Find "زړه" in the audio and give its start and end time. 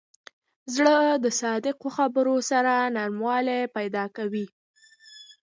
0.75-0.97